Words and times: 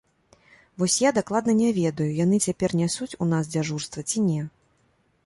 Вось 0.79 0.95
я 1.07 1.11
дакладна 1.17 1.55
не 1.59 1.67
ведаю, 1.79 2.07
яны 2.23 2.39
цяпер 2.47 2.73
нясуць 2.81 3.17
у 3.27 3.29
нас 3.35 3.53
дзяжурства, 3.53 3.99
ці 4.11 4.25
не. 4.31 4.41